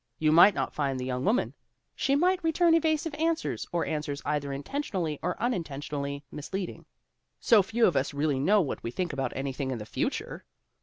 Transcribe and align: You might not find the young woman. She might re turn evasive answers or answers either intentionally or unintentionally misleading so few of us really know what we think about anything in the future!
You 0.17 0.31
might 0.31 0.55
not 0.55 0.73
find 0.73 0.99
the 0.99 1.05
young 1.05 1.23
woman. 1.25 1.53
She 1.95 2.15
might 2.15 2.43
re 2.43 2.51
turn 2.51 2.73
evasive 2.73 3.13
answers 3.19 3.67
or 3.71 3.85
answers 3.85 4.19
either 4.25 4.51
intentionally 4.51 5.19
or 5.21 5.39
unintentionally 5.39 6.23
misleading 6.31 6.87
so 7.39 7.61
few 7.61 7.85
of 7.85 7.95
us 7.95 8.11
really 8.11 8.39
know 8.39 8.61
what 8.61 8.81
we 8.81 8.89
think 8.89 9.13
about 9.13 9.31
anything 9.35 9.69
in 9.69 9.77
the 9.77 9.85
future! 9.85 10.43